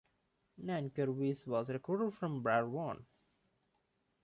[0.59, 3.05] Nankervis was recruited from Barwon.